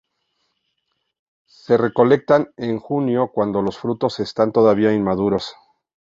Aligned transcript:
Se 1.45 1.77
recolectan 1.77 2.51
en 2.57 2.79
junio 2.79 3.29
cuando 3.31 3.61
los 3.61 3.77
frutos 3.77 4.19
están 4.19 4.51
todavía 4.51 4.91
inmaduros. 4.95 5.53